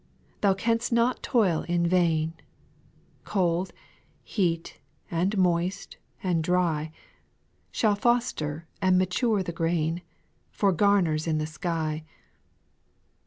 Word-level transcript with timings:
6. 0.37 0.37
Thou 0.41 0.53
can'st 0.55 0.91
not 0.91 1.21
toil 1.21 1.61
in 1.67 1.85
vain; 1.85 2.33
Cold, 3.23 3.71
heat, 4.23 4.79
and 5.11 5.37
moist, 5.37 5.97
and 6.23 6.43
dry. 6.43 6.91
Shall 7.71 7.93
foster 7.93 8.65
and 8.81 8.97
mature 8.97 9.43
the 9.43 9.51
grain. 9.51 10.01
For 10.49 10.73
gamers 10.73 11.27
in 11.27 11.37
the 11.37 11.45
sky. 11.45 12.03